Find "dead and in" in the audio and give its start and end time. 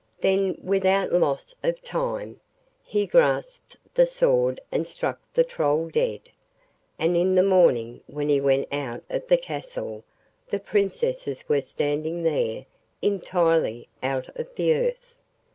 5.91-7.35